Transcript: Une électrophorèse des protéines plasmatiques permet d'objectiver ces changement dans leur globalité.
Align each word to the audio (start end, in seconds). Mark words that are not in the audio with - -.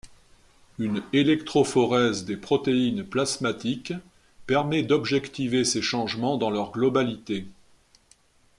Une 0.79 1.03
électrophorèse 1.13 2.25
des 2.25 2.35
protéines 2.35 3.03
plasmatiques 3.03 3.93
permet 4.47 4.81
d'objectiver 4.81 5.63
ces 5.63 5.83
changement 5.83 6.37
dans 6.37 6.49
leur 6.49 6.71
globalité. 6.71 7.45